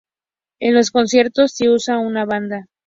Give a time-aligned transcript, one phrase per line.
[0.59, 2.65] En los conciertos sí usa una banda.